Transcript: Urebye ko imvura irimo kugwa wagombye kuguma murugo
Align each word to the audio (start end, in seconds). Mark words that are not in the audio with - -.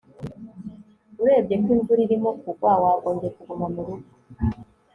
Urebye 1.21 1.55
ko 1.63 1.67
imvura 1.75 1.99
irimo 2.05 2.29
kugwa 2.41 2.71
wagombye 2.83 3.27
kuguma 3.35 3.65
murugo 3.73 4.07